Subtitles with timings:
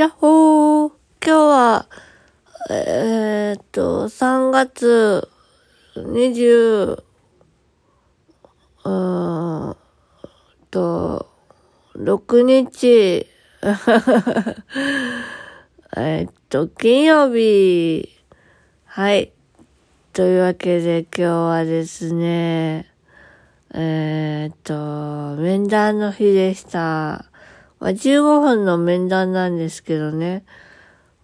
[0.00, 1.86] やっほー今日は、
[2.70, 5.28] えー、っと、3月
[5.94, 9.76] 20、うーん
[10.70, 11.28] と、
[11.96, 13.26] 6日、
[15.98, 18.08] えっと、金曜日、
[18.86, 19.34] はい。
[20.14, 22.90] というわけで今日はですね、
[23.74, 27.29] えー、っと、面談の日でした。
[27.80, 30.44] まあ、15分の面談なんですけどね。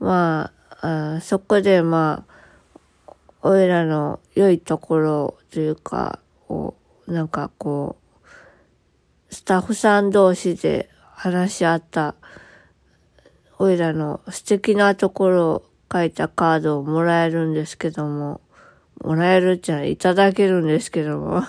[0.01, 3.09] まあ、あそこでまあ、
[3.43, 6.75] おいらの良いところというか、を、
[7.07, 7.97] なんかこ
[9.31, 12.15] う、スタッフさん同士で話し合った、
[13.59, 18.41] おいらの素敵なところを書いたカードをもらえるんですけども、
[19.05, 21.43] もらえるっちゃいただけるんですけども。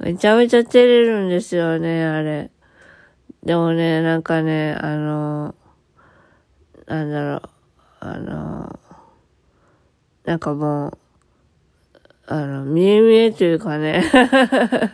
[0.00, 2.50] めちゃめちゃ照れるんですよね、あれ。
[3.42, 5.54] でもね、なんかね、あの、
[6.86, 7.42] なんだろう、
[8.00, 8.80] あの、
[10.24, 10.98] なんかもう、
[12.26, 14.02] あの、見え見えというかね、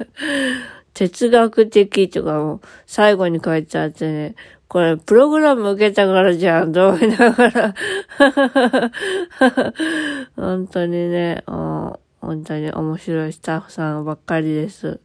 [0.92, 4.34] 哲学的とかも最後に書いてあってね、
[4.66, 7.74] これプログラム受けたからじゃん、と思いながら。
[10.34, 11.44] 本当にね、
[12.26, 14.98] 本当に面白いスタッフさんばっかりです。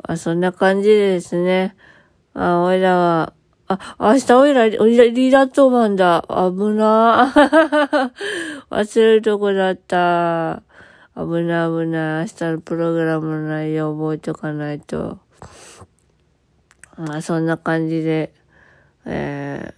[0.00, 1.74] あそんな感じでですね。
[2.34, 3.32] あ、おいらは、
[3.66, 6.24] あ、明日おいら、おいらリーダー当番だ。
[6.28, 7.32] 危な
[8.70, 10.62] 忘れるとこだった。
[11.16, 12.26] 危ない危ない。
[12.26, 15.18] 明日のプログラムの内容覚えておかないと。
[16.96, 18.32] まあ、そんな感じで、
[19.04, 19.74] え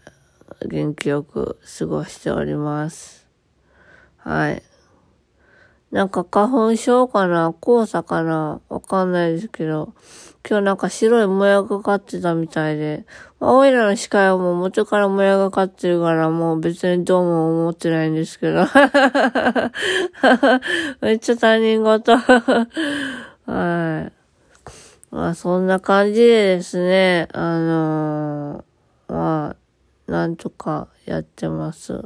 [0.60, 3.26] ー、元気よく過ごしております。
[4.18, 4.62] はい。
[5.92, 9.92] なんか花粉症かな黄砂かなわかんないですけど、
[10.48, 13.06] 今日なんか白いもやがかってたみたいで、
[13.40, 18.66] まあ、おいらの視界はもう元からもやがかってるからもう別にどうも思ってないんですけど。
[21.02, 22.14] めっちゃ他人事。
[23.46, 24.12] はい。
[25.10, 29.56] まあそんな感じでですね、あのー、ま
[30.08, 32.04] あ、なんとかやってます。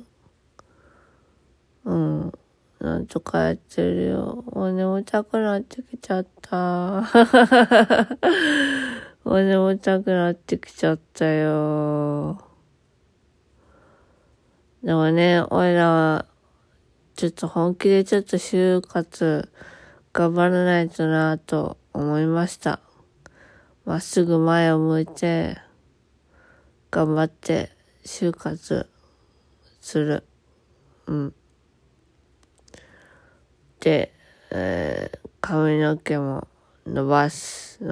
[1.85, 2.33] うん。
[2.81, 4.43] なんとかやってるよ。
[4.53, 7.03] もう眠たくなってきちゃった。
[9.23, 12.43] もう眠たくなってきちゃったよ。
[14.83, 16.25] でもね、おいらは、
[17.17, 19.53] ちょっと本気でちょっと就活
[20.15, 22.81] 頑張らないとなぁと思いました。
[23.85, 25.59] まっすぐ前を向いて、
[26.91, 27.73] 頑張って
[28.07, 28.89] 就活
[29.83, 30.25] する。
[31.07, 31.35] うん。
[33.81, 34.13] で、
[34.51, 36.47] えー、髪の毛も
[36.87, 37.79] 伸ばす。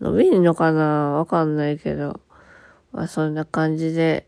[0.00, 1.10] 伸びんのかな？
[1.10, 2.20] わかんないけど。
[2.92, 4.26] まあそんな感じで、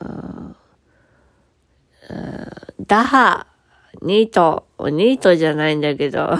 [0.00, 0.56] うん
[2.86, 3.46] ダハ
[4.02, 6.30] ニート、ニートじゃないんだけど、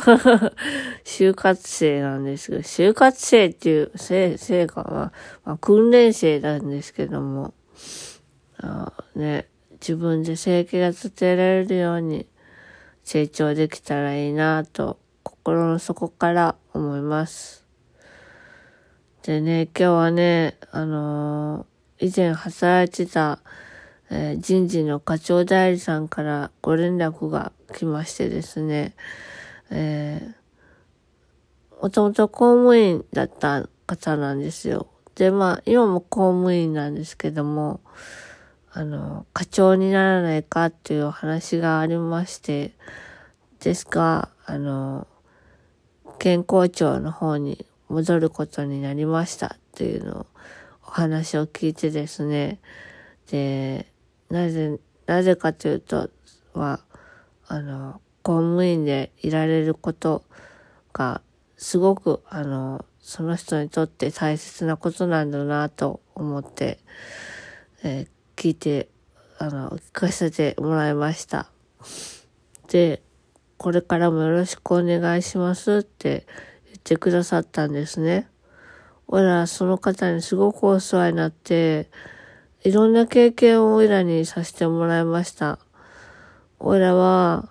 [1.04, 5.12] 就活生なんですけど、就活生っていう、生、生かな、
[5.44, 7.52] まあ、訓練生なんですけども、
[8.58, 9.49] あね、
[9.80, 12.26] 自分で生計が立てられるように
[13.02, 17.66] 成長できたらいいなと心の底から思います。
[19.22, 21.70] でね、今日はね、あのー
[22.02, 23.40] 以前働いてた、
[24.10, 28.94] えー人事の課長代理さんからご連絡が来ましてですね、
[29.70, 34.86] えー、もともと公務員だった方なんですよ。
[35.14, 37.80] で、まあ、今も公務員なんですけども、
[38.72, 42.70] あの、課長にならないかっていうお話がありまして、
[43.58, 45.08] ですが、あの、
[46.20, 50.26] 健康庁の方に戻ることになりましたっていうのを、
[50.86, 52.60] お話を聞いてですね、
[53.32, 53.86] で、
[54.28, 56.08] なぜ、なぜかというと、
[56.54, 56.78] は、
[57.48, 60.22] あの、公務員でいられること
[60.92, 61.22] が、
[61.56, 66.78] すごく、あの、その人にとって大切なことなんだなと思って、
[67.82, 68.88] えー聞いて、
[69.38, 71.50] あの、聞かせてもらいました。
[72.68, 73.02] で、
[73.58, 76.26] これからもよろしくお願いしますって
[76.64, 78.30] 言ってくださったんですね。
[79.08, 81.90] 俺らその方にすごくお世話になって、
[82.64, 85.58] いろんな経験を俺らにさせてもらいました。
[86.60, 87.50] 俺らは、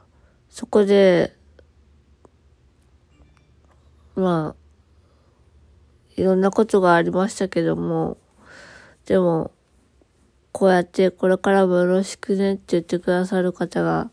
[0.50, 1.38] そこで、
[4.16, 8.18] まあ、いろんなことがありましたけども、
[9.06, 9.52] でも、
[10.60, 14.12] こうやってこれからもよろしくねって言ってくださる方が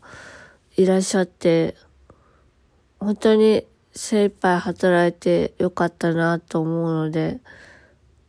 [0.77, 1.75] いらっしゃって、
[3.01, 7.41] 本当に精一杯働いてよかったなと思うので、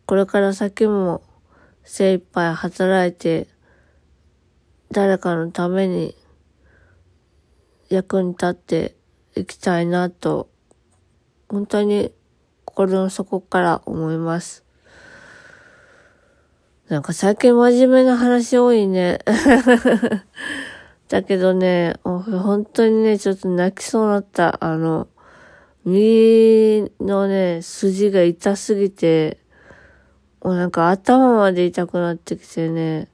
[0.05, 1.23] これから先も
[1.85, 3.47] 精一杯働いて、
[4.91, 6.17] 誰かのために
[7.89, 8.97] 役に立って
[9.37, 10.51] いきたいなと、
[11.49, 12.13] 本当に
[12.65, 14.65] 心の底から思います。
[16.89, 19.19] なんか最近真面目な話多いね。
[21.09, 24.65] だけどね、本当にね、ちょっと泣きそうになった。
[24.65, 25.07] あの、
[25.85, 29.37] 右のね、筋が痛すぎて、
[30.43, 33.11] もうなんか頭まで痛くなってきてね、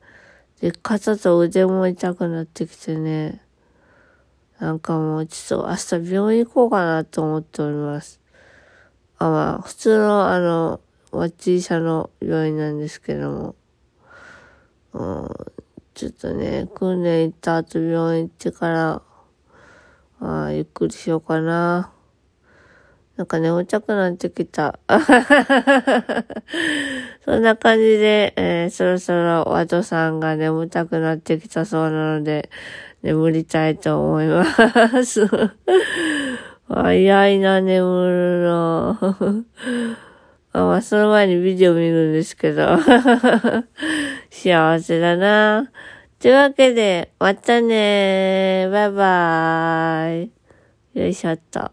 [0.60, 3.42] で、肩と腕も痛くなってきてね、
[4.60, 8.20] なんかもうちょっと明日病院行こうかなと思っております。
[9.18, 10.80] あ、まあ、普通のあの、
[11.10, 13.56] ワッチ医者の病院なんですけども、
[14.94, 19.02] ちょっとね、訓練行った後病院行ってから、
[20.20, 21.90] あゆっくりしようかな。
[23.16, 24.78] なんか眠たくなってきた。
[27.24, 32.50] そんな感じで、えー、そろそろワトさんが眠たくなってきたそうなので、
[33.02, 34.44] 眠りたいと思いま
[35.04, 35.26] す。
[36.68, 38.96] 早いな、眠るの。
[40.56, 42.78] あまあ、その前にビデオ見るんですけど。
[44.34, 45.70] 幸せだな。
[46.18, 50.30] というわけで、またねバイバーイ。
[50.98, 51.70] よいしょっと。